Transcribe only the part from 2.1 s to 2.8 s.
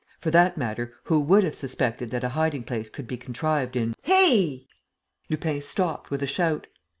a hiding